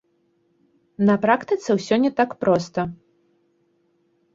На 1.11 1.15
практыцы 1.27 1.69
ўсё 1.79 1.95
не 2.07 2.11
так 2.23 2.29
проста. 2.43 2.91